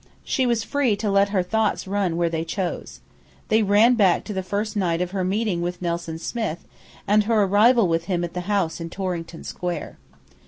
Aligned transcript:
She 0.23 0.47
was 0.47 0.63
free 0.63 0.95
to 0.95 1.11
let 1.11 1.29
her 1.29 1.43
thoughts 1.43 1.87
run 1.87 2.17
where 2.17 2.27
they 2.27 2.43
chose. 2.43 3.01
They 3.49 3.61
ran 3.61 3.93
back 3.93 4.23
to 4.23 4.33
the 4.33 4.41
first 4.41 4.75
night 4.75 4.99
of 4.99 5.11
her 5.11 5.23
meeting 5.23 5.61
with 5.61 5.79
Nelson 5.79 6.17
Smith, 6.17 6.65
and 7.07 7.25
her 7.25 7.43
arrival 7.43 7.87
with 7.87 8.05
him 8.05 8.23
at 8.23 8.33
the 8.33 8.41
house 8.49 8.81
in 8.81 8.89
Torrington 8.89 9.43
Square. 9.43 9.99